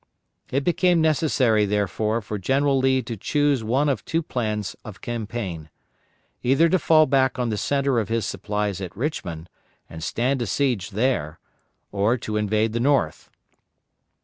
[0.49, 5.69] It became necessary, therefore, for General Lee to chose one of two plans of campaign:
[6.41, 9.47] Either to fall back on the centre of his supplies at Richmond,
[9.87, 11.37] and stand a siege there,
[11.91, 13.29] or to invade the North.